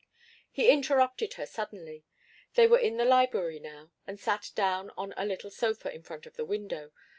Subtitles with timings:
[0.49, 2.05] He interrupted her suddenly.
[2.55, 6.25] They were in the library now, and sat down on a little sofa in front
[6.25, 6.91] of the window.